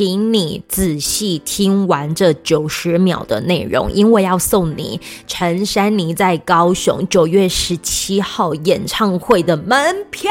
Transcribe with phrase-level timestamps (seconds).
[0.00, 10.30] 请你仔细听完这九十秒的内容，因为要送你陈珊妮在高雄九月十七号演唱会的门票，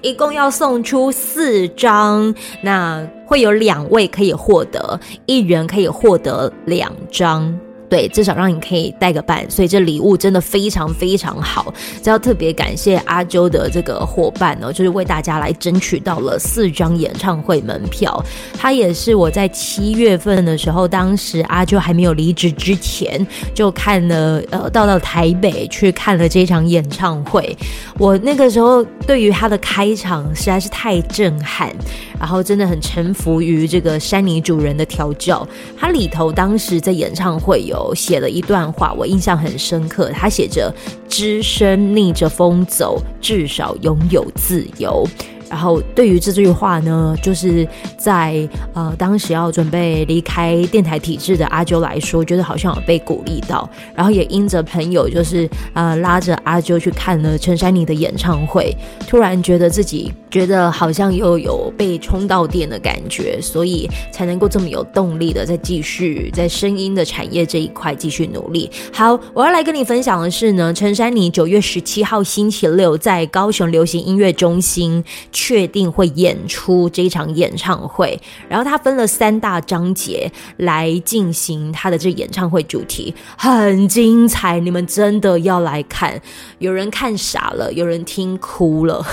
[0.00, 7.54] 一共要送出四张，那会有两位可以获得，一人可以获得两张。
[7.92, 11.74] 对，至少让你可以带个伴，所以这礼物真的非常非常好。
[12.02, 18.24] 这要特别感谢阿周的这个伙伴呢，就是为大家来争取到了四张演唱会门票。
[18.54, 27.54] 他也是我在七月份的时候，当时阿周还没有离职之前，就看了呃，到了台北去看了这场演唱会。
[27.98, 31.70] 我那个时候对于他的开场实在是太震撼，
[32.18, 35.46] 然后真的很臣服于这个山泥主人的调教。
[35.78, 37.81] 他里头当时在演唱会有。
[37.94, 40.10] 写了一段话，我印象很深刻。
[40.12, 40.72] 他写着
[41.08, 45.06] ：“只身逆着风走，至少拥有自由。”
[45.52, 53.68] 然后对于这句话呢，就是在呃当时要准备离开电台体制的阿啾来说，觉得好像有被鼓励到。
[53.94, 58.74] 然后也因着朋友就是呃拉着阿啾去看了陈珊妮的演唱会，
[59.06, 68.70] 突然觉得自己觉得好像又有被充到电的感觉，所以才能够这么有动力的再继续在声音的产业这一块继续努力。
[68.90, 75.04] 好，我要来跟你分享的是呢，陈珊妮九月十七号星期六在高雄流行音乐中心。
[75.42, 78.16] 确定会演出这一场演唱会，
[78.48, 86.20] 然后他分了三大章节来进行他的这演唱会主题，很精彩，你们真的要来看。
[86.60, 89.04] 有人看傻了，有人听哭了，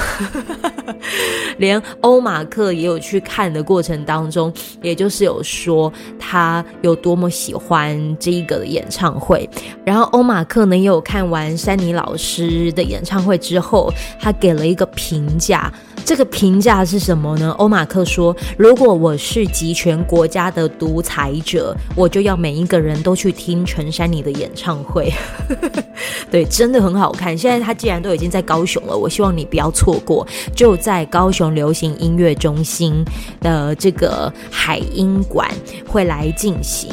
[1.57, 9.49] 连欧马克也有去看的过程当中，也就是有说他有多么喜欢这一个演唱会。
[9.83, 13.91] 然后欧马克呢也有看完珊妮老师的演唱会之后，
[14.21, 15.73] 他给了一个评价。
[16.09, 17.51] 这个评价是什么呢？
[17.59, 25.13] 欧马克说：“如果我是集权国家的独裁者，我就要每一个人都去听陈珊妮的演唱会。
[26.31, 27.37] ”对，真的很好看。
[27.37, 33.05] 现在他既然都已经在高雄了，我希望你不要错过，就在高雄流行音乐中心
[33.39, 35.47] 的这个海音馆
[35.87, 36.89] 会来进行。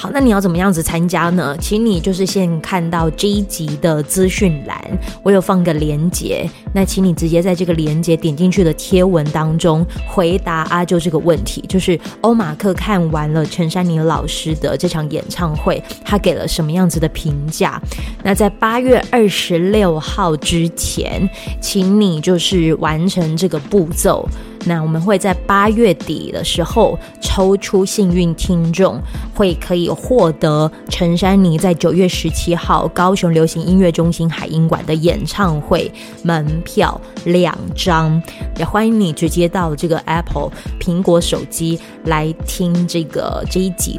[0.00, 1.56] 好，那你要怎么样子参加呢？
[1.58, 4.80] 请你就是先看到这一集的资讯栏，
[5.24, 17.82] 我有放个连接，那请你直接在这个连接点进去的贴文当中回答阿啾这个问题，就是欧马克看完了陈珊妮老师的这场演唱会，他给了什么样子的评价？
[18.22, 21.28] 那在八月二十六号之前，
[21.60, 24.28] 请你就是完成这个步骤。
[24.68, 29.00] 那我们会在八月底的时候抽出幸运听众，
[29.34, 35.90] 会可以获得陈珊妮在九月十七号高雄流行音乐中心海音馆的演唱会
[36.22, 38.22] 门票两张，
[38.58, 43.98] 也欢迎你直接到这个 Apple 苹果手机来听这个这一集。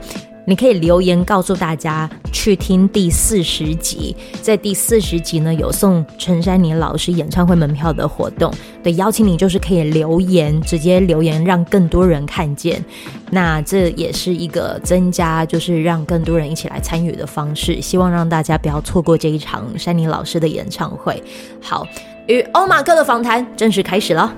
[0.50, 8.52] 你可以留言告诉大家去听第四十集，在第四十集呢有送陈珊妮老师演唱会门票的活动，
[8.82, 12.84] 对，邀请你就是可以留言，直接留言让更多人看见，
[13.30, 21.22] 那这也是一个增加，就是让更多人一起来参与的方式，希望让大家不要错过这一场珊妮老师的演唱会。
[21.62, 21.86] 好，
[22.26, 24.34] 与欧马克的访谈正式开始了。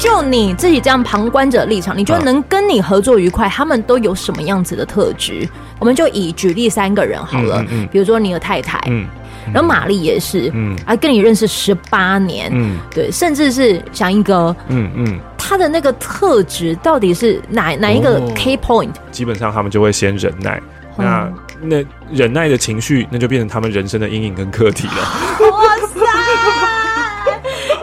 [0.00, 5.46] 就你自己这样旁观者立场，你觉得能跟你合作愉快，他们都有什么样子的特质？
[5.78, 9.06] 我们就以举例三个人好了，嗯嗯、比如说你的太太，嗯，
[9.52, 18.88] 然后玛丽也是，嗯，啊，跟你认识十八年，嗯，对，甚至是像一个，嗯嗯，他的那个特质到底是哪哪一个 key point？
[18.88, 20.58] 哦、基本上他们就会先忍耐，
[20.96, 24.94] 嗯、那那忍耐的情绪，那就变成他们人生的阴影跟课题了。
[25.50, 26.00] 哇塞，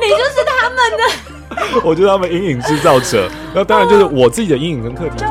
[0.02, 1.04] 你就是他们的。
[1.84, 5.24] 我觉得他们阴影制造者，那当然就是我自己的阴影跟课题。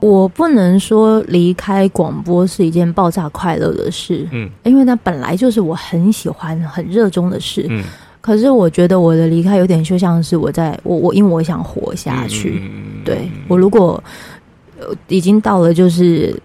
[0.00, 7.82] 我不能说离开广播是一件爆炸快乐的事，嗯，因为那本来就是我很喜欢、很热衷的事，嗯。
[8.20, 12.62] 可是我觉得我的离开有点就像是我在我我因为我想活下去，
[13.04, 14.02] 对，我如果
[15.08, 16.38] 已经到了就是。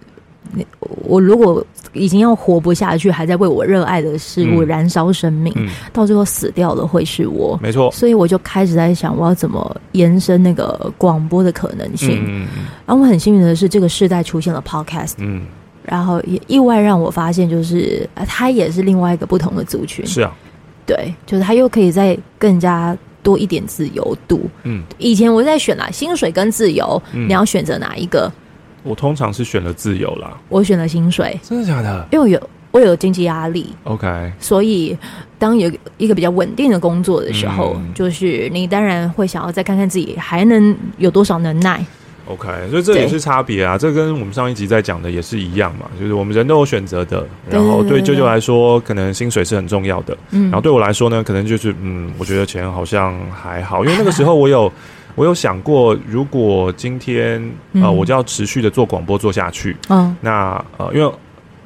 [1.04, 7.92] 我如果已经要活不下去，还在为我热爱的事物燃烧生命，嗯嗯、到最后死掉了会是我，没错。
[7.92, 12.24] 所以我就开始在想，我要怎么延伸那个广播的可能性。
[12.26, 12.48] 嗯、
[12.86, 15.46] 然后我很幸运的是，这个时代出现了 Podcast，嗯，
[15.84, 20.06] 然后也意外让我发现，就是它也是另外一个不同的族群。
[20.06, 20.32] 是啊，
[20.86, 22.98] 对，就是它又可以再更加。
[23.22, 24.50] 多一点自由度。
[24.64, 28.32] 嗯，以前我在选啦，薪水跟自由，嗯你要选择哪一个？
[28.84, 30.38] 我通常是选了自由啦。
[30.50, 32.08] 我选了薪水，真的假的？
[32.12, 33.74] 因为我有我有经济压力。
[33.84, 34.98] OK，所以，
[35.38, 41.84] 当有一个比较稳定的工作的时候，嗯就是你当然会想要再看看自己还能有多少能耐。
[42.28, 47.26] OK，所以这也是差别啊，这跟我们上一集在讲的也是一样嘛，就是我们人都有选择的。
[47.50, 50.16] 然后对舅舅来说，可能薪水是很重要的。
[50.30, 54.72] 嗯，然后对我来说呢，可能就是嗯，我觉得钱好像还好，因为那个时候我有
[55.20, 57.44] 我有想过，如果今天
[57.74, 61.14] 呃我就要持续的做广播做下去，嗯，那呃因为。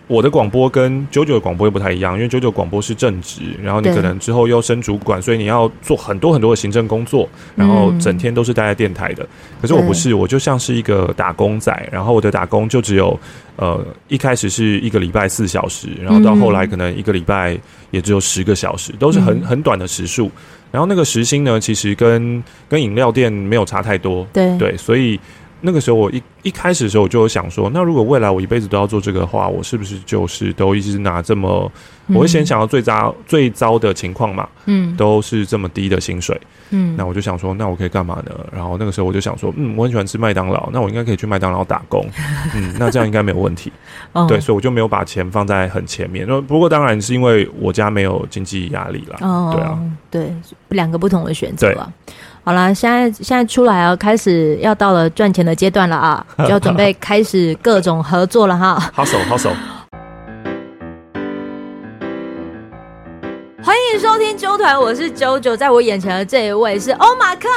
[0.07, 9.25] 我的广播跟九九的广播又不太一样，因为九九广播是正职，然后你可能之后又升主管，所以你要做很多很多的行政工作，然后整天都是待在电台的。
[9.61, 13.17] 可是我不是，我就像是一个打工仔，然后我的打工就只有
[13.55, 17.57] 呃一开始是一个礼拜四小时，然后到后来可能一个礼拜
[17.91, 20.29] 也只有十个小时，都是很很短的时数。
[20.73, 25.17] 然后那个时薪呢，其实跟跟饮料店没有差太多，对对，所以。
[25.65, 31.71] 那个时候我一一开始的时候我就有想说，那如果未来我一辈子都要做这个的话，我是不是就是都一直拿这么？
[32.07, 36.37] 我会先想到最糟最糟的情况嘛，嗯，都是这么低的薪水，
[36.71, 38.31] 嗯，那我就想说，那我可以干嘛呢？
[38.51, 42.05] 然后那个时候我就想说，嗯，我很喜欢吃麦当劳，那我应该可以去麦当劳打工，
[42.53, 43.71] 嗯，那这样应该没有问题，
[44.11, 46.27] 哦、对，所以我就没有把钱放在很前面。
[46.45, 49.79] 不过当然是因为我家没有经济压力啦，哦，对啊，
[50.11, 50.33] 对，
[50.69, 51.89] 两个不同的选择啊。
[52.45, 58.77] 好啦，现在现在出来啊，开始要到了赚钱的阶段了啊， 就要准备开始各种合作了哈。
[58.93, 59.49] 好手，好手。
[63.63, 67.47] 欢迎收听啾团，我是九九，在我眼前的这一位是欧马克。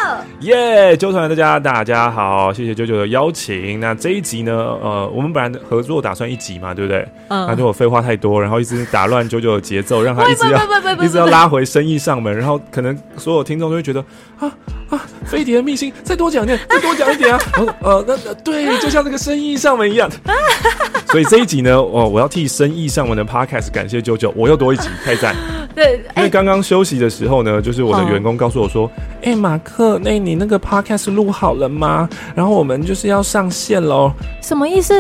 [0.40, 3.80] 耶，啾团大家大家好，谢谢九九的邀请。
[3.80, 4.52] 那这一集呢，
[4.82, 7.08] 呃，我们本来合作打算一集嘛，对不对？
[7.28, 7.46] 嗯。
[7.48, 14.04] 那就我废话太多，然后一直打乱九九的节奏，让他一直要一直要拉回生意上门，然后可能所有听众都会觉得
[14.38, 14.52] 啊
[14.90, 17.40] 啊，飞碟的秘辛，再多讲一点，再多讲一点啊。
[17.54, 20.10] 然后呃，那呃，对，就像这个生意上门一样。
[21.08, 25.34] 所以这一集呢，哦，我要替生意上门的 Podcast 感谢九九，我又多一集，太赞。
[25.74, 28.90] 对，因为刚刚休息的时候呢，就是我的员工告诉我说
[29.22, 32.08] ：“哎、欸，马克，那你那个 podcast 录好了吗？
[32.34, 34.92] 然后我们就是要上线喽。”什么意思？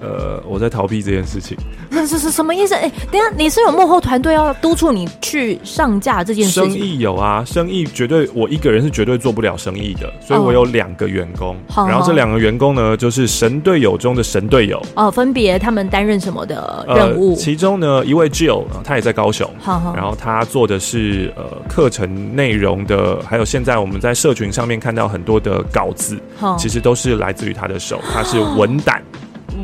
[0.00, 1.56] 呃，我在逃避这件事情。
[1.88, 2.74] 那是是什么意思？
[2.74, 6.70] 哎、欸，等下，你是有幕后团队要督促你去上架这件事情？
[6.72, 11.56] 生意有啊，生意绝对我一个人是绝对做不了生意的，所以我有两个员工。
[11.76, 14.82] 哦、然后这两个员工呢，就是神队友中的神队友。
[14.94, 17.30] 哦，分别他们担任什么的任务？
[17.30, 19.48] 呃、其中呢，一位 Jill，他也在高雄。
[19.60, 29.02] 好好，然后他做的是呃课程内容的，还有现在我们在社群上面看到很多的稿子，哦、其实都是来自于他的手，他是文胆。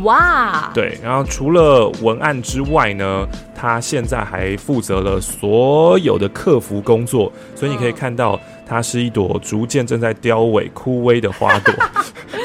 [0.02, 8.38] 哇，对，然后除了文案之外呢，他现在还负责了所有的客服工作，所以你可以看到，
[8.70, 11.74] 它是一朵逐渐正在凋萎、枯萎的花朵。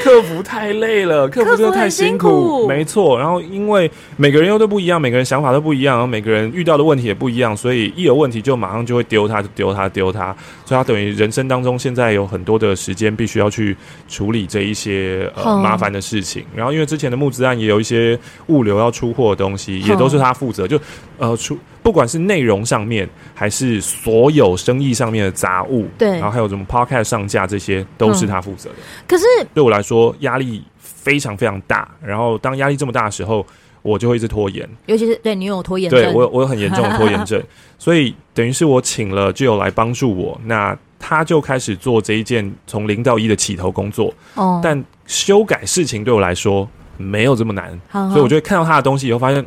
[0.03, 3.17] 客服太累了，客服真的太辛苦，辛苦没错。
[3.17, 10.35] 然后因为每个人又都不一样，每个人想法都不一样，然后每个人遇到的问题也不一样，所以一有问题就马上就会丢他，就丢他，丢他。
[10.63, 13.75] 所以他等于人生当中现在有很多的时间必须要去
[14.07, 16.45] 处理这一些呃麻烦的事情。
[16.55, 18.17] 然后因为之前的募资案也有一些
[18.47, 20.67] 物流要出货的东西，也都是他负责。
[20.67, 20.79] 就
[21.17, 28.75] 呃出不管是内容上面，还是所有生意上面的杂物，对，然后还有什么 podcast 上架这些，都是他负责的。
[29.07, 29.85] 可是对我来说。
[29.95, 33.45] 说压力非常非常大，然后当压力这么大的时候，
[33.81, 37.41] 我就会一直拖延，尤其是对你有拖延症，对我我有很严重的拖延症，
[37.79, 44.13] 所以等于是我请了 Jill 来帮助我，那他就开始做这一件从零到一的起头工作。
[44.33, 46.67] 哦，但修改事情对我来说
[46.97, 49.45] 没有这么难，好好，所以我就会看到他的东西以后发现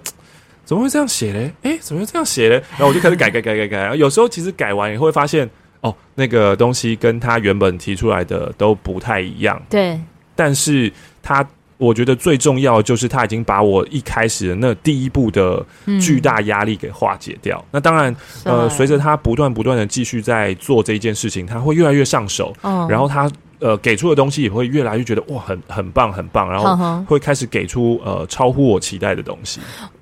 [0.69, 1.51] 怎么会这样写嘞？
[1.63, 2.57] 哎，怎么会这样写嘞？
[2.73, 5.49] 然后我就开始改改改改改，有时候其实改完也会发现
[5.81, 9.59] 哦，那个东西跟他原本提出来的都不太一样。
[9.71, 9.99] 对。
[10.37, 11.43] 但是他，
[11.79, 15.65] 我觉得最重要就是他已经把我一开始的那第一步的
[15.99, 17.65] 巨大压力给化解掉。
[17.71, 22.55] 那当然，呃，随着他不断不断的继续在做这一件事情，他会越来越上手。
[22.61, 29.61] 哦、然后他呃给出的东西也会越来越觉得哇，很很棒很棒，然后会开始给出呃超乎我期待的东西。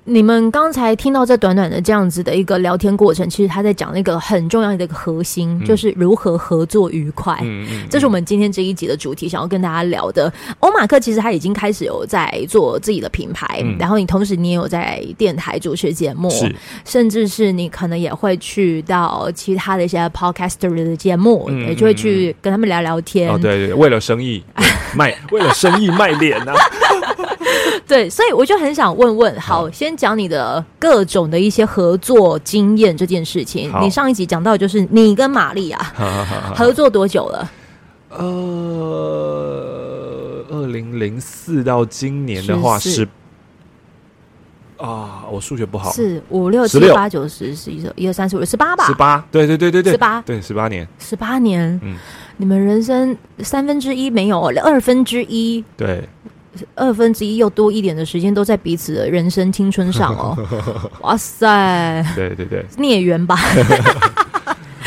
[0.09, 7.37] 你们刚才听到这短短的这样子的一个聊天过程，其实他在讲那个很重要的一个核心，嗯、就是如何合作愉快。
[7.41, 10.31] 嗯嗯，这是我们今天这一集的主题，想要跟大家聊的。
[10.61, 23.29] 欧马克其实他已经开始有在做自己的品牌，嗯、然后你同时你也有在电台主持节目，是甚至是你可能也会去到其他的一些 podcaster 的节目，嗯、也就会去跟他们聊聊天。
[23.29, 24.41] 哦，对对，为了生意
[24.95, 27.35] 卖，为了生意卖脸呐、啊。
[27.87, 33.71] 对，所以我就很想问问，好，好先讲你的各种的一些合作经验这件事情。
[33.81, 35.93] 你上一集讲到就是你跟玛丽啊，
[36.55, 37.49] 合作多久了？
[38.09, 38.25] 呃，
[40.49, 43.07] 二零零四到今年的话是。
[44.77, 45.91] 啊，我数学不好。
[45.91, 48.85] 四五六七八九十十一十一二三四五六十八吧。
[48.85, 50.87] 十八，对对对对对，十八，对十八年。
[50.99, 51.95] 十八年，嗯，
[52.37, 56.07] 你们人生三分之一没有，二分之一，对，
[56.75, 60.37] 二分之一又多一点的时间都在彼此的人生青春上哦。
[61.01, 63.37] 哇塞，对对对，孽缘吧。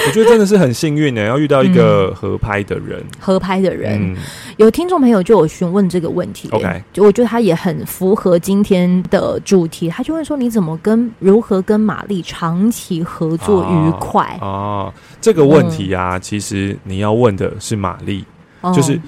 [0.07, 4.01] 我觉得真的是很幸运呢，要遇到一个合拍的人，嗯、合拍的人。
[4.01, 4.17] 嗯、
[4.57, 9.91] 有听众朋友就有询问这个问题，OK，就我觉得他也很符合今天的主题。
[9.91, 18.25] 他就问说：“你怎么跟如何跟玛丽长期合作愉快？”哦，哦，这个问题啊，嗯、其实你要问的是玛丽，
[18.63, 18.99] 哦、就是。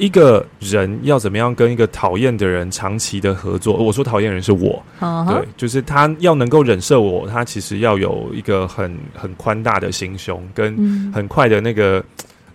[0.00, 3.76] 一个人要怎么样跟一个讨厌的人长期的合作？
[3.76, 5.34] 我说讨厌人是我，uh huh.
[5.34, 12.02] 对，就是他要能够忍受我，他其实要有一个很很宽大的心胸，跟很快的那个、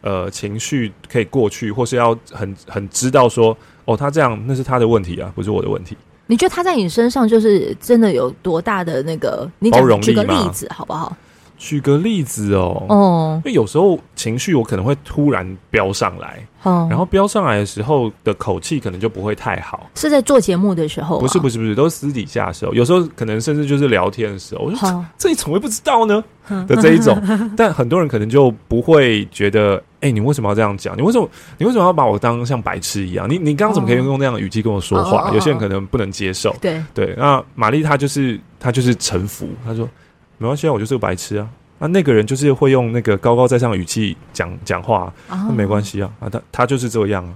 [0.01, 5.95] 嗯、呃情绪可以过去，或是要很很知道说，哦，他这样那是他的问题啊，不是我的问题。
[6.25, 9.47] 你觉得他在你身上就是真的有多大的那个？
[9.59, 11.15] 你讲，举个例子好不好？
[11.65, 19.89] 举个例子哦，哦，因为有时候情绪我可能会突然飙上来，哦，然后飙上来的时候的口气可能就不会太好。
[19.95, 21.19] 是在做节目的时候？
[21.19, 22.73] 不是不是不是，都是私底下的时候。
[22.75, 26.23] 有时候可能甚至就是聊天的时候，我就说这你怎么会不知道呢？
[26.67, 27.19] 的这一种，
[27.57, 30.95] 但很多人可能就不会觉得，哎，你为什么要这样讲？
[30.95, 33.27] 你为什么你为什么要把我当像白痴一样？
[33.27, 35.31] 你你刚刚怎么可以用那样的语气跟我说话？
[35.33, 36.55] 有些人可能不能接受。
[36.61, 39.89] 对对，那玛丽她就是她就是臣服，她说。
[40.37, 41.47] 没关系啊，我就是个白痴啊。
[41.79, 46.09] 那那个人就是会用那个高高在上的语气讲讲话，那、哦、没关系啊。
[46.19, 47.33] 啊，他他就是这样啊。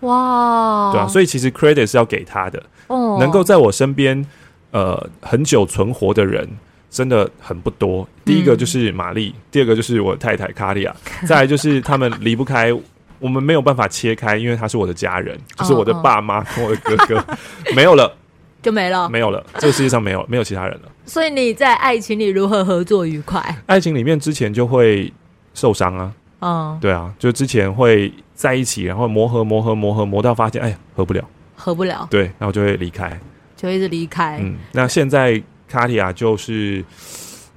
[0.00, 2.62] 哇，对啊，所以其实 credit 是要给他的。
[2.86, 4.24] 哦，能够在我身边
[4.70, 6.48] 呃很久存活的人
[6.90, 8.08] 真的很不多。
[8.24, 10.94] 第一个就是玛丽，嗯、第二个就是我太太卡利亚，
[11.26, 12.72] 再来就是他们离不开，
[13.18, 17.24] 我们没有办法切开，因为他是我的家人，就是我的爸妈跟我的哥哥，
[17.74, 18.12] 没有了。
[18.62, 20.88] 就没了，没有了，这个世界上没有没有其他人了。
[21.04, 23.44] 所以你在爱情里如何合作愉快？
[23.66, 25.12] 爱情里面之前就会
[25.52, 31.24] 受伤啊，嗯，对啊，就之前会在一起，然后磨合磨合磨合磨到发现，哎呀，合不了，
[31.56, 33.18] 合不了，对，然后就会离开，
[33.56, 34.38] 就一直离开。
[34.40, 36.84] 嗯，那现在卡蒂亚就是，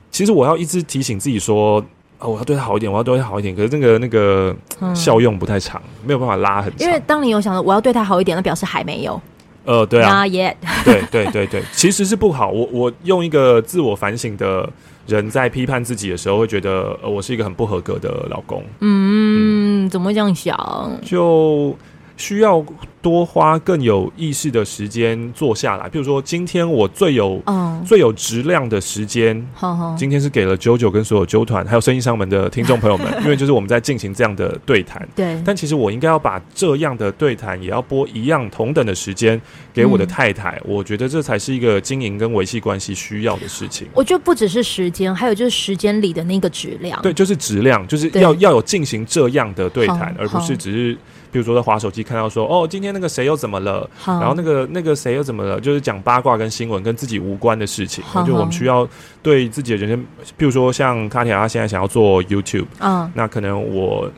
[0.09, 1.79] 其实我要一直提醒自己说，
[2.17, 4.55] 哦，我要对他好一点，我要对他好一点，可是那个那个
[4.95, 6.87] 效用不太长，嗯、没有办法拉很长。
[6.87, 9.21] 因为当你有想到我要对他好一点，那表示还没有。
[9.65, 10.23] 呃，对啊.
[10.85, 12.49] 对对对对，其实是不好。
[12.49, 14.69] 我我用一个自我反省的
[15.07, 18.63] 人在批判自己的时候，会觉得呃，我是一个很不合格的老公。
[18.79, 20.55] 嗯，嗯怎么会这样想？
[21.03, 21.75] 就
[22.17, 22.63] 需要。
[23.05, 29.47] 多花更有意识的时间坐下来，比如说今天我最有、嗯、最有质量的时间，
[29.95, 35.07] 今天是给了 JoJo 跟所有九团还有生意上门的听众朋友们， 因为就是我们在进行这样的对谈。
[35.15, 39.39] 对，但其实我应该要把这样的对谈也要播一样同等的时间
[39.71, 43.87] 给我的太太，嗯、我觉得这才是一个经营跟维系关系需要的事情。
[43.93, 46.99] 我觉得不只是时间，还有就是时间里的那个质量。
[47.03, 50.97] 对，就是质量，就是要要有进行这样的对谈，而不是只是。
[51.31, 53.89] 比如说在滑手机看到说哦，今天那个谁又怎么了？
[53.97, 55.59] 好然后那个那个谁又怎么了？
[55.59, 58.01] 就是讲八卦跟新闻跟自己无关的事情。
[58.05, 58.87] 好就我们需要
[59.21, 60.05] 对自己的人生，
[60.37, 64.09] 比如说像卡提亚现在想要做 YouTube，嗯，那可能我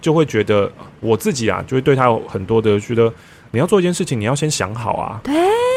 [0.00, 0.68] 就会觉得
[0.98, 3.12] 我自己啊，就会对他有很多的觉得，
[3.52, 5.20] 你要做一件事情，你要先想好啊。
[5.22, 5.32] 对，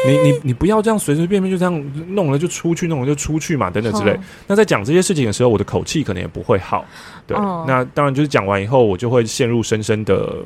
[0.08, 4.18] 你你你不要这样随随便便就这样弄了就出去，弄了就出去嘛，等等之类。
[4.48, 6.84] 那在讲这些事情的时候，我的口气可能也不会好。
[7.26, 10.36] 对，哦、那当然就是讲完以后，我就会陷入深深的。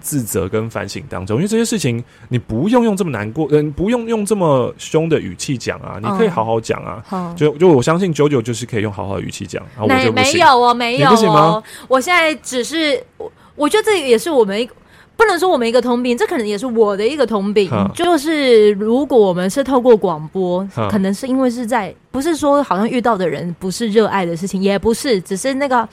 [0.00, 7.04] 自责跟反省当中，因为这些事情你不用用这么难过，嗯，不用用这么凶的语气讲啊，你可以好好讲啊。
[7.12, 10.32] 嗯、就就我相信九九就是可以用好好的语气讲，然后我就不行。
[10.34, 11.62] 没有哦，没有哦，不行吗？
[11.88, 14.74] 我现在只是我，我觉得这也是我们一个
[15.16, 25.86] 不能说我们一个通病，这可能也是我的一个通病，嗯、就是如果我们是透过广播，嗯、可能是因为是在不是说好像遇到的人不是热爱的事情，也不是，只是那个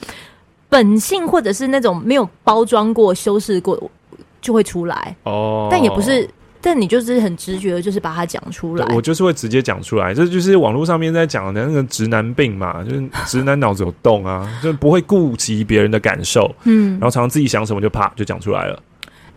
[0.70, 3.78] 本性或者是那种没有包装过、修饰过。
[4.40, 6.28] 就会出来哦，但也不是，
[6.60, 8.86] 但你就是很直觉的，就是把它讲出来。
[8.94, 18.82] 我就是会直接讲出来，这就是网络上面在讲的那个直男病嘛，就是直男脑子有洞啊，就不会顾及别人的感受，嗯，然后常常自己想什么就啪就讲出来了。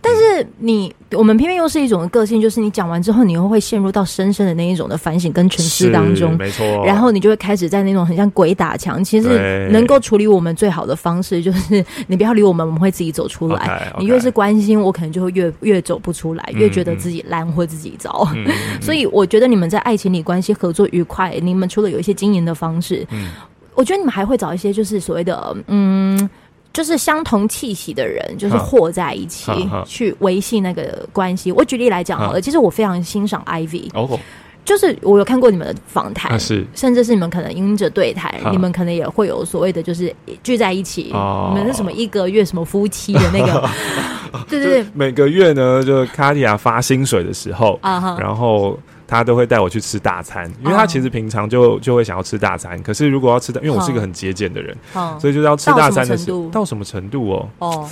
[0.04, 6.66] 但是你我们偏偏又是一种个性，就是你讲完之后，你又会陷入到深深的那一种的反省跟沉思当中，没错。
[6.84, 9.02] 然后你就会开始在那种很像鬼打墙。
[9.04, 13.56] 其实能够处理我们最好的方式，就是你不要理我们，我们会自己走出来。
[13.56, 14.00] Okay, okay.
[14.00, 18.28] 你越是关心我，可能就会越越走不出来，越觉得自己烂或自己糟。
[18.82, 23.28] 所以我觉得你们在爱情里关系合作愉快，你们除了有一些经营的方式，嗯，
[23.76, 26.28] 我觉得你们还会找一些就是所谓的嗯。
[26.72, 29.52] 就是相同气息的人，就是和在一起
[29.84, 31.52] 去维系那个关系。
[31.52, 34.18] 我举例来讲好了，其实我非常欣赏 Ivy，哦，
[34.64, 43.68] 就是我有看过你们的访谈，是，甚至是你们可能因着对谈，你们可能也会有所谓的，就是聚在一起，你们是什么一个月什么夫妻的那个，
[44.48, 48.78] 对对对，每个月呢，就卡地亚发薪水的时候啊，然后。
[49.12, 52.82] 他都会带我去吃大餐，因为他其实平常就就会想要吃大餐。
[52.82, 54.74] 可是如果要吃，因为我是一个很节俭的人，
[55.20, 57.48] 所以就是要吃大餐的时候，到什么程度哦？
[57.58, 57.88] 哦，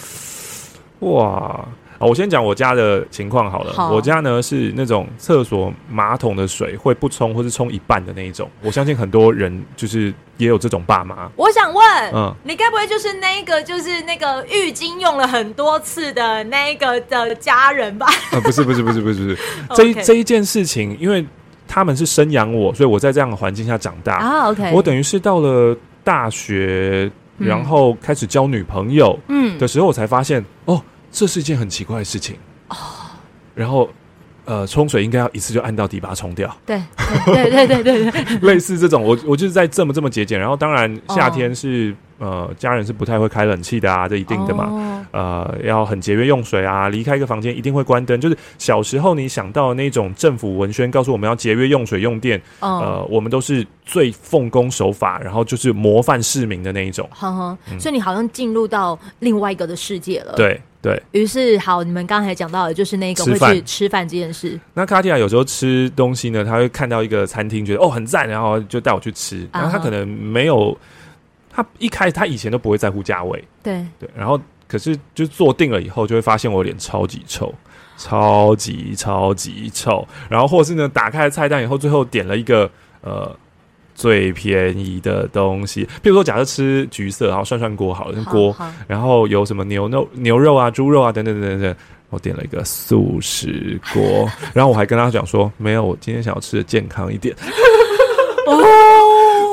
[1.01, 1.65] 哇！
[2.07, 3.73] 我先讲我家的情况好了。
[3.73, 8.49] 好，我家呢是那种厕所马桶的水会不冲，或是冲一半的那一种。
[8.63, 11.31] 我相信很多人就是也有这种爸妈。
[11.37, 18.07] 我想问，嗯，你该不会就是那个就是那个浴巾用了很多次的那个的家人吧？
[18.33, 19.39] 啊，不是不是不是不是不是，
[19.77, 21.25] 这一这一件事情，因为
[21.69, 24.51] 他们是生养我，所以我在这样的环境下长大啊。
[24.51, 30.83] OK，我等于是到了大学，然后开始交女朋友，嗯，的时候，我才发现哦。
[31.11, 32.37] 这是一件很奇怪的事情
[32.69, 32.77] 哦，
[33.55, 33.91] 然后，
[34.45, 36.57] 呃，冲水应该要一次就按到底把它冲掉。
[36.65, 36.81] 对，
[37.27, 40.39] 对，对，对，对，对， 类似这种，我我就是在这么这么节俭。
[40.39, 44.65] 然后，当然夏天是、哦、呃，家人是不太会开冷气的啊，这一定的嘛。
[44.65, 48.21] 哦、呃，要很节约用水啊，离开一个房间一定会关灯。
[48.21, 57.09] 就是小时候你想到那种政府文宣告诉我们要节约用水用电，哦、呃，我们都是最奉公守法，然后就是模范市民的那一种。
[57.13, 60.35] 呵呵嗯、所以你好像进入到另外一个的世界了。
[60.35, 60.61] 对。
[60.83, 64.59] 对于是，好，你们刚才讲到的就是那个会去吃饭这件事。
[64.75, 69.47] 那卡蒂亚有时候吃东西呢，他会看到一个餐厅，觉得哦很赞，然后就带我去吃。
[69.53, 70.75] 然后他可能没有，
[71.51, 74.09] 他一开始他以前都不会在乎价位，对对。
[74.17, 77.55] 然后可是就坐定了以后，就会发现我脸超级臭，
[77.99, 80.07] 超级超级臭。
[80.29, 82.71] 然后或是呢，打开菜单以后，最后点了一个
[83.03, 83.37] 呃。
[84.01, 91.77] 最便宜的东西，譬如说，假设吃橘色，然后涮涮锅好了，锅，然后有什么牛肉、牛肉啊、猪肉啊等等等等等，
[92.09, 97.37] 我点了一个素食锅， 然后我还跟他讲说，没有，我今天想要吃的健康一点。
[98.47, 98.57] 哦，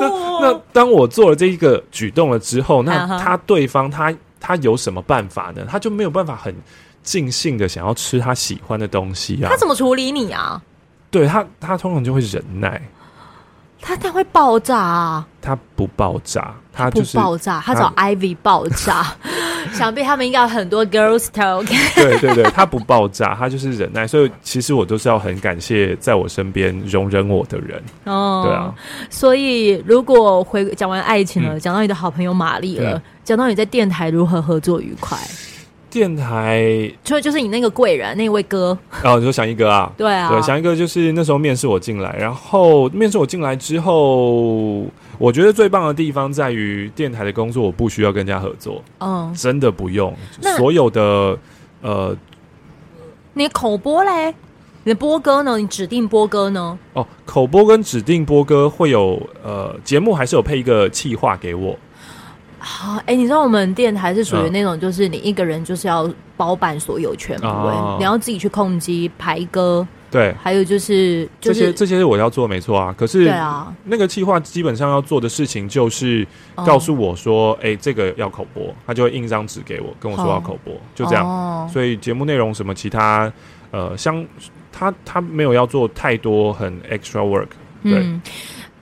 [0.00, 5.66] 那那当我做了这一个举动了之后，那他对方他他有什么办法呢？
[5.68, 6.54] 他就没有办法很
[7.02, 9.50] 尽兴的想要吃他喜欢的东西啊？
[9.50, 10.62] 他怎么处理你啊？
[11.10, 12.80] 对他，他通常就会忍耐。
[13.80, 15.26] 他他会爆炸啊！
[15.40, 19.06] 他不爆炸，他就是爆炸，他找 Ivy 爆炸。
[19.72, 21.66] 想必他们应该有很多 girls talk。
[21.94, 24.06] 对对对，他不爆炸，他就是忍耐。
[24.06, 27.82] 所以其实我都是要很感谢在我身边容忍我的人。
[28.04, 28.74] 哦，对啊。
[29.10, 35.16] 所以如果回讲完爱情了，讲、嗯、到你的好朋友玛丽了，讲、嗯、到你在电台如何合作愉快。
[35.90, 39.90] 电台就就是你那个贵人那位哥哦，你说翔一哥啊？
[39.96, 44.84] 对啊，对，翔一哥就是那时候面试我进来，然后面试我进来之后，
[45.18, 50.14] 我觉得最棒的地方在于电台的工作我不需要跟人家合作，嗯，真的不用，
[50.56, 51.38] 所有的
[51.80, 52.16] 呃，
[53.34, 54.34] 你口播嘞，
[54.84, 55.56] 你的播歌呢？
[55.56, 56.78] 你指定播歌呢？
[56.92, 61.76] 哦，口播跟指定播歌会有呃，节目还是有配一个企划给我。
[62.58, 72.94] 好，哎、欸，你知道我们电台是属于那种，就是你一个人就是要包办所有权，对、哦，你要自己去控机排歌，对，还有就是、就是、这些这些是我要做没错啊。
[72.98, 76.26] 可是，对啊，那个计划基本上要做的事情就是
[76.66, 81.24] 告诉我说，哎、哦欸，这个要口播，他就会印张纸给我，跟我说要口播，哦、就这样。
[81.24, 83.32] 哦、所以节目内容什么其他，
[83.70, 84.24] 呃，像
[84.72, 87.48] 他他没有要做太多很 extra work，
[87.84, 87.98] 对。
[87.98, 88.20] 嗯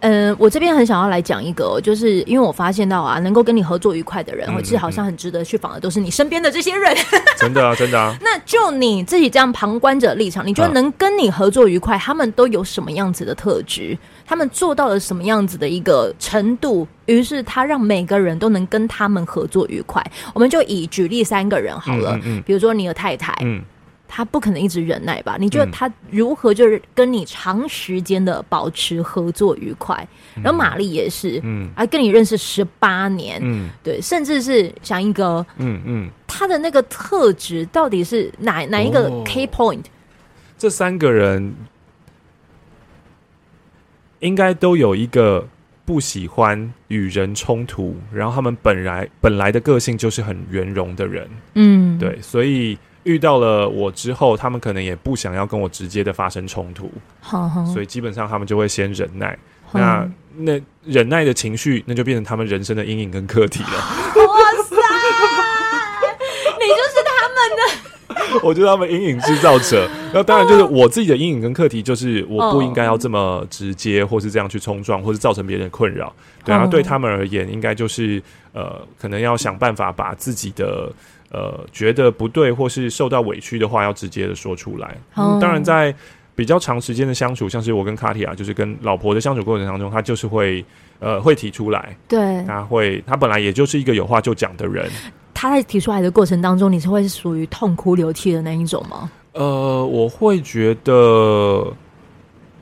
[0.06, 6.94] 嗯、呃，我这边很想要来讲一个，就是因为我发现到啊，能够跟你合作愉快的人，我、嗯、其实好像很值得去访的，都是你身边的这些人。
[7.36, 8.16] 真的啊，真的啊。
[8.22, 13.98] 那就你自己这样旁观者立场，你觉得能跟你合作愉快，啊、他们都有什么样子的特质？
[14.24, 16.86] 他们做到了什么样子的一个程度？
[17.06, 20.04] 于是他让每个人都能跟他们合作愉快。
[20.34, 23.62] 我们就以举例三个人好了，嗯、比如说你的太太，嗯。
[24.08, 25.36] 他不可能一直忍耐吧？
[25.38, 29.96] 你觉得他如何就是跟你长时间的保持合作愉快？
[30.36, 39.90] 嗯、然后玛丽也是，嗯，还跟你认识十八年，嗯，对，甚至是翔一哥，嗯嗯，他的那个特质到底是哪哪一个 key point？、哦、
[40.56, 41.54] 这三个人
[44.20, 45.46] 应该都有一个
[45.84, 52.78] 不喜欢与人冲突，然后他们本来本来的个性就是很圆融的人，嗯，对，所以。
[53.06, 59.38] 遇到了我之后，他们可能也不想要跟我直接的发生冲突，好好所以基本上他们就会先忍耐。
[59.72, 63.68] 那那忍耐的情绪，那就变成他们人生的阴影跟课题了。
[63.68, 64.76] 哇塞，
[66.60, 69.88] 你就是他们的， 我就是他们阴影制造者。
[70.12, 76.12] 那当然就是我自己的阴影跟课题，就是我不应该要这么直接，或是这样去冲撞，或是造成别人的困扰。
[76.44, 80.90] 对啊，对他们而言，应该就是呃，可能要想办法把自己的
[81.30, 84.96] 呃觉得不对或是受到委屈的话，要直接的说出来。
[85.16, 85.94] 嗯，当然在。
[86.36, 90.62] 比较长时间的相处，像是我跟卡提亚，就是跟老婆的相处过程当中，他就是会
[90.98, 94.86] 呃会提出来，对，他会他本来也就是一个有话就讲的人。
[95.32, 99.10] 他在提出来的过程当中，你是会是属于痛哭流涕的那一种吗？
[99.32, 101.72] 呃，我会觉得，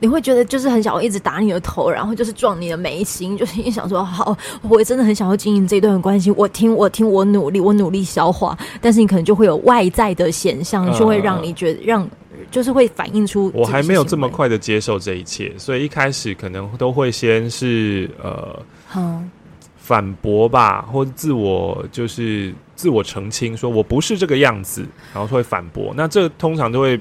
[0.05, 4.37] 你会觉得就是很想要一直打你的头，然后就是撞你的眉心， 就是一想说好，
[4.69, 12.07] 我也真的很想要经营这一段关系，我听我听我努力，我努力消化，但是你可能就会有外在的现象，就会让你觉得让。
[12.51, 18.61] 就是会反映出我还没有这么快的接受这一切，所以一开始可能都会先是呃，
[18.95, 19.29] 嗯、
[19.77, 25.93] 反驳吧，或者自我就是自我澄清，说我不是这个样子，然后会反驳。
[25.97, 27.01] 那这通常都会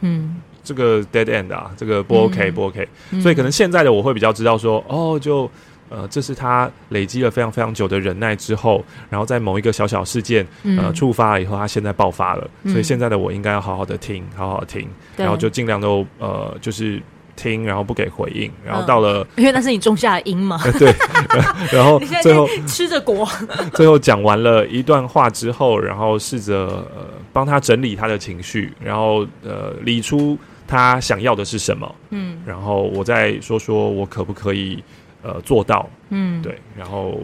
[0.00, 0.36] 嗯，
[0.68, 2.88] 这个 dead end 啊，这个不 OK、嗯、不 OK，
[3.22, 5.50] 所以可能现在的我会比较知道说哦就。
[5.90, 17.00] 呃，这是他累积了非常非常久的忍耐之后，然后在某一个小小事件呃触发了以后，他现在爆发了，嗯、所以现在的我应该要好好的听，好好听，然后就尽量都呃就是
[17.36, 20.92] 听，然后不给回应，然后到了，因为那是你种下的因嘛， 对，
[21.72, 23.26] 然后最后吃着果，
[23.72, 30.36] 最后讲完了一段话之后，然后试着呃帮他整理他的情绪，然后呃理出
[30.68, 34.80] 他想要的是什么，嗯，然后我再说说我可不可以。
[35.20, 37.18] 呃，做到，嗯，对，然后，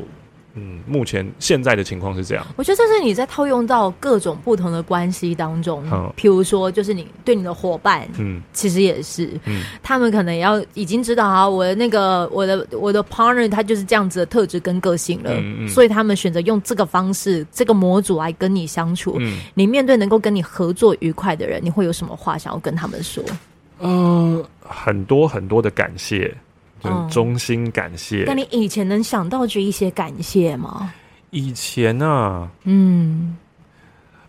[0.55, 2.47] 嗯，目前现在的情况是这样。
[2.57, 19.17] 我觉得这是你在套用到各种不同的关系当中，嗯，譬如说，就是你对你的伙伴，嗯，其实也是，嗯，他们可能也要已经知道啊，我的那个我的我的 partner 他就是这样子的特质跟个性了，嗯嗯，所以他们选择用这个方式、这个模组来跟你相处。
[19.19, 23.23] 嗯，你面对能够跟你合作愉快的人，你会有什么话想要跟他们说？
[23.81, 26.33] 嗯、呃，很多很多的感谢。
[27.11, 28.25] 衷心感谢。
[28.27, 30.93] 那你以前能想到这一些感谢吗？
[31.31, 33.37] 以前啊，嗯，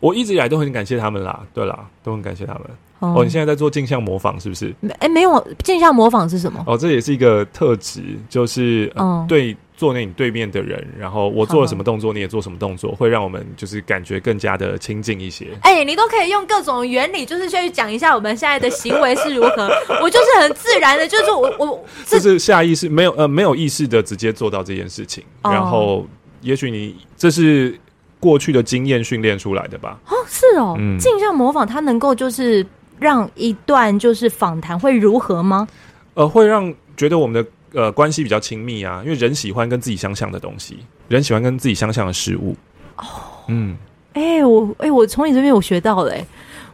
[0.05, 1.41] 我一直以来都很感谢他们啦。
[1.53, 2.63] 对啦，都很感谢他们。
[2.99, 4.73] 哦，你现在在做镜像模仿是不是？
[4.99, 6.63] 哎，没有，镜像模仿是什么？
[6.65, 8.91] 哦，这也是一个特质，就是
[9.27, 9.55] 对。
[9.77, 15.49] 坐在你对面的人，然后我做了什么动作，你也做什么动作，会让我们就是感觉更加的亲近一些。
[15.63, 19.69] 哎、欸，你都可以用各种原理，就是去讲一下我们现在的行为是如何。
[20.01, 25.21] 我就是很自然的，就是我我这是下意识，没有呃没有意识的直接做到这件事情。
[25.41, 26.07] 哦、然后，
[26.39, 27.77] 也许你这是
[28.19, 29.99] 过去的经验训练出来的吧？
[30.07, 32.65] 哦，是哦，嗯，镜像模仿它能够就是
[32.99, 35.67] 让一段就是访谈会如何吗？
[36.13, 37.49] 呃，会让觉得我们的。
[37.73, 40.77] 呃，关系比较亲密啊，因为人喜欢跟自己相像的东西，
[41.09, 42.55] 人喜欢跟自己相像的事物。
[42.95, 43.03] 哦，
[43.49, 43.75] 嗯，
[44.13, 46.25] 哎、欸，我哎、欸，我从你这边有学到了、欸，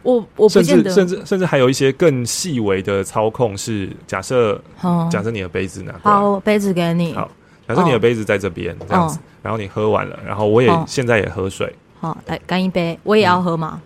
[0.03, 5.91] 我我不见得，甚至甚至还有一些更细微的操控是假设，哦、假设你的杯子呢？
[6.03, 7.13] 好，杯子给你。
[7.13, 7.27] 好，
[7.67, 11.73] 假设你的杯子在这边、哦、这样子，然后你喝完了，然后我也现在也喝水。
[11.99, 13.81] 好，来干一杯，我也要喝吗？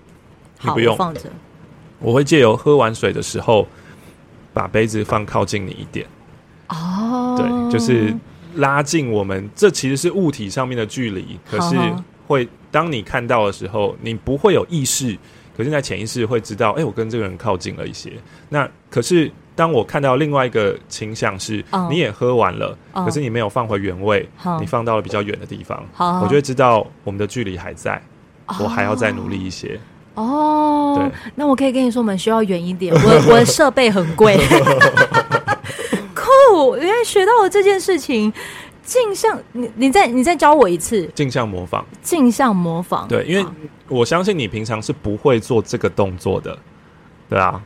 [0.62, 1.30] 你不用放着。
[2.00, 3.68] 我会借由喝完水的时候，
[4.54, 6.08] 把杯子放靠近你一点。
[6.70, 8.14] 哦，对，就是
[8.56, 11.38] 拉近我们，这其实是物体上面的距离。
[11.50, 11.78] 可是
[12.28, 15.18] 会当你看到的时候，你不会有意识，
[15.56, 18.14] 可是在潜意识会知道，哎、欸，我跟这个人靠近了一些。
[18.50, 24.28] 那可是当我看到另外一个倾向是，你也喝完了，可是你没有放回原位，
[24.60, 28.02] 你放到了比较远的地方，我就会知道我们的距离还在，
[28.60, 29.80] 我还要再努力一些。
[30.16, 33.00] 哦，对，那我可以跟你说，我们需要远一点，我
[33.32, 34.38] 我的设备很贵。
[36.16, 38.32] 酷，原来学到了这件事情，
[38.84, 43.46] 镜像，你你再你再教我一次，镜像模仿，镜像模仿，对，因为
[43.88, 46.58] 我相信你平常是不会做这个动作的，
[47.30, 47.62] 对啊，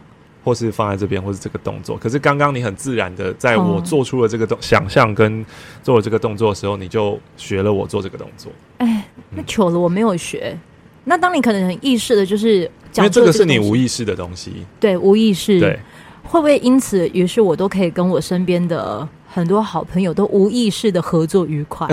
[0.50, 5.46] 或是放在这边，或是这个动作，可是刚刚你很自然的，在我做出了这个动、哦、想象跟
[5.84, 8.52] 做了这个动作的时候，你就学了我做这个动作。
[8.80, 10.54] 哎，那糗了，我没有学。
[10.54, 10.60] 嗯、
[11.04, 12.62] 那当你可能很意识的，就是
[12.96, 15.80] 因为这个是你无意识的东西，对，无意识，对。
[16.24, 21.88] 会不会因此，于是我都可以跟我身边的很多好朋友都无意识的合作愉快？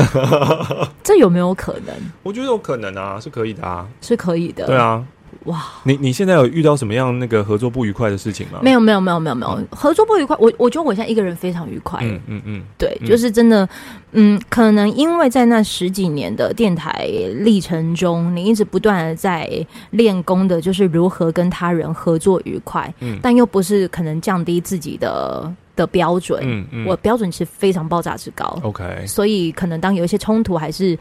[1.02, 1.94] 这有没有可能？
[2.22, 4.66] 我觉得有可能啊，是可以的啊，是可以的。
[4.66, 5.02] 对啊，
[5.46, 8.60] 哇，你你现在有遇到什么样那个合作不愉快的事情吗？
[8.62, 9.60] 没有没有没有没有没有。
[9.70, 12.00] 合作不愉快，我我觉得我现在一个人非常愉快。
[12.02, 12.20] 嗯。
[12.26, 13.68] 嗯嗯，对，就是真的，
[14.12, 19.48] 嗯，可能因为在那十几年的电台历程中，你一直不断的在
[19.90, 30.98] 练功的，就是如何跟他人合作愉快，嗯，但又不是可能降低自己的的标准，嗯嗯，我标准其实非常爆炸之高，OK，所以可能当有一些冲突还是。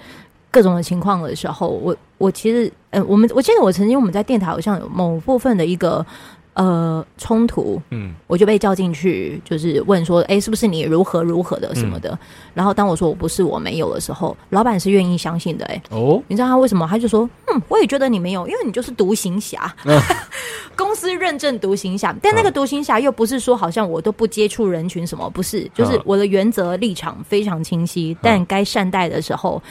[0.56, 6.06] 各种的情况的时候，我我其实，呃，我们我记得我曾经我们在电台好像有某部分的一个
[6.54, 12.12] 呃冲突，嗯，我就被叫进去，就是问说，哎、欸，是不是你如何如何的什么的？
[12.12, 12.20] 嗯、
[12.54, 16.88] 然后当我说我不是，我没有的时候，老板是愿意相信的、欸，哎，哦，你知道他为什么？
[16.89, 20.00] 他就说，嗯，我也觉得你没有，因为你就是独行侠，嗯、
[20.78, 29.62] 公司认证独行侠，但那个独行侠又不是说好像我都不接触人群什么，不是，就是我的原则立场非常清晰，嗯、但该善待的时候。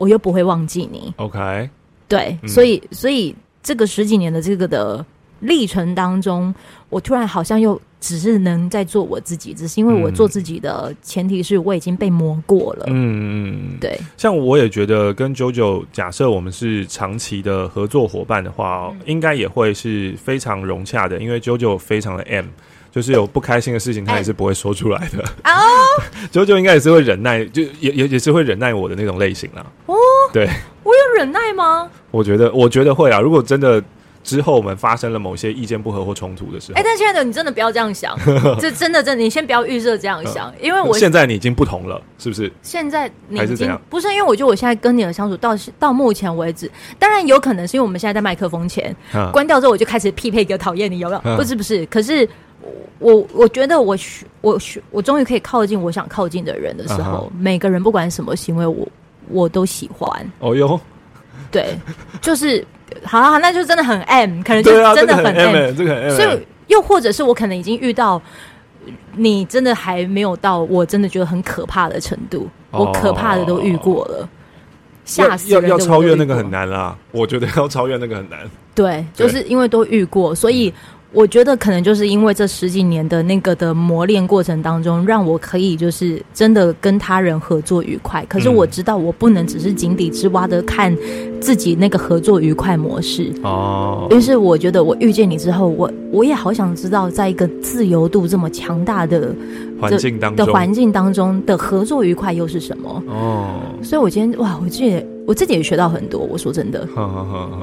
[0.00, 1.68] 我又不会忘记你，OK？
[2.08, 5.04] 对，嗯、所以，所以这个十几年的这个的
[5.40, 6.52] 历程当中，
[6.88, 14.00] 我突然好像又只是能在做我自己，只是因为我做自己的前提是我已经被磨过了，嗯嗯，对。
[14.16, 22.46] 像我也觉得跟 JoJo，假设我们是长期的合作伙伴的话，嗯、应该也会是非常融洽的，因为 JoJo 非常的 M。
[22.92, 25.22] 就是有不开心的事情，他也是不会说出来的。
[25.44, 25.60] 哦，
[26.30, 29.64] 九九应该也是会忍耐，就也也也是会忍耐我的那种类型啦。
[29.86, 29.94] 哦，
[30.32, 30.48] 对，
[30.82, 31.88] 我有忍耐吗？
[32.10, 33.20] 我觉得，我觉得会啊。
[33.20, 33.82] 如果真的
[34.24, 38.18] 之后我们发生了某些意见不合或冲突的时候，哎，但亲爱的，你真的不要这样想，
[38.60, 42.52] 这真的真的，你先不要预设这样想，因为我现在你已经不同了，是不是？
[42.60, 48.94] 现在你已经不是，因为我觉得我现在跟你的相处到到目前为止，当然有可能是因为我们现在在麦克风前
[49.32, 51.36] 关掉之后，我就开始匹配一个讨厌你，有没有？
[51.36, 52.28] 不是不是，可是。
[52.98, 53.96] 我我觉得我
[54.42, 57.40] 我我终于可以靠近我想靠近的人的时候，uh huh.
[57.40, 58.86] 每个人不管什么行为，我
[59.30, 60.32] 我都喜欢。
[60.40, 60.78] 哦哟，
[61.50, 61.78] 对，
[62.20, 62.62] 就是
[63.02, 66.10] 好啊，那就真的很 M，可能就真的很 M，这个很 M。
[66.10, 68.20] 所以又或者是我可能已经遇到
[69.16, 72.46] 你，真的还没有到我真的觉得很可怕的程度。
[72.72, 72.86] Oh.
[72.86, 74.28] 我可怕的都遇过了，
[75.06, 75.62] 吓死人！
[75.62, 78.40] 要要超越那个很难啦，我觉得要超越那个很难。
[78.74, 80.74] 对，就是因为都遇过，所以。
[81.12, 88.24] 我觉得可能就是因为这十几年的那个的磨练过程当中，让我可以就是真的跟他人合作愉快。
[88.28, 90.96] 可是我知道我不能只是井底之蛙的看
[91.40, 94.06] 自己那个合作愉快模式哦。
[94.12, 99.34] 于是我觉得我遇见你之后，我我也好想知道，在一个自由度这么强大的
[99.80, 103.60] 环境当中的环境当中的合作愉快又是什么哦。
[103.82, 105.04] 所以我今天哇，我记得。
[105.30, 106.18] 我自己也学到很多。
[106.18, 106.84] 我说真的，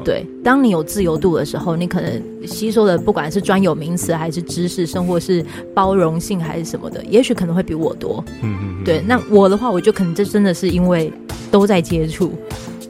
[0.05, 8.23] 对，当你有自由度的时候，你可能吸收的不管是专有名词还是知识，生活是包容性还是什么的，也许可能会比我多。
[8.41, 9.03] 嗯嗯，对。
[9.05, 11.11] 那我的话，我就可能这真的是因为
[11.51, 12.31] 都在接触，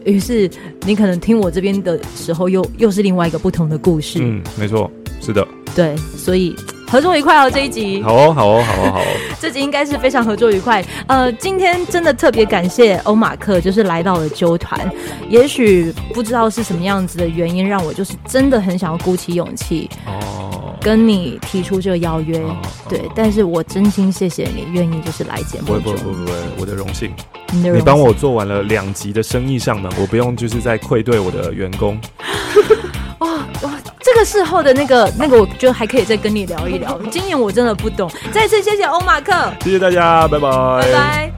[0.05, 0.47] 于是
[0.81, 4.19] 你可能听我这边的时候又，又又是另外一个不同的故事。
[4.21, 5.43] 嗯，没错，是的。
[5.75, 6.55] 对，所以。
[6.89, 9.05] 合作愉快哦，这一集好哦，好哦，好哦，好哦，
[9.39, 10.83] 这集应该是非常合作愉快。
[11.07, 14.89] 呃，今天真的特别感谢欧马克，就是来到了纠团。
[15.29, 22.39] 也许不知道是什么样子的原因，让我就是真的很想要鼓起勇气哦，跟你提出这个邀约。
[22.39, 22.55] 哦、
[22.87, 25.73] 对，哦、但是我真心谢谢你愿意就是来节目。
[25.73, 27.11] 不不不不不，我的荣幸。
[27.51, 31.99] 你，你帮我做完了两集的生意上门，我不用就是在愧对我的员工。
[33.27, 33.71] 哇哇！
[33.99, 36.97] 这个事后的那个那个，我觉得还可以再跟你聊一聊。
[37.11, 38.09] 今年我真的不懂。
[38.31, 40.49] 再次谢谢欧马克，谢谢大家，拜拜，
[40.81, 41.36] 拜拜。